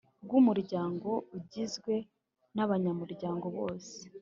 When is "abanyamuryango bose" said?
2.65-3.95